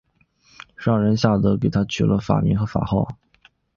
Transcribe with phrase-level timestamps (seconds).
[0.75, 3.07] 上仁下德给他取了法名和法号。